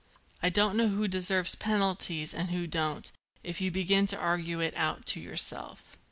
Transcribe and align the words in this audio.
"I 0.41 0.49
don't 0.49 0.75
know 0.75 0.87
who 0.87 1.07
deserves 1.07 1.53
penalties 1.53 2.33
and 2.33 2.49
who 2.49 2.65
don't, 2.65 3.11
if 3.43 3.61
you 3.61 3.69
begin 3.69 4.07
to 4.07 4.17
argue 4.17 4.59
it 4.59 4.75
out 4.75 5.05
to 5.13 5.19
yourself." 5.19 5.95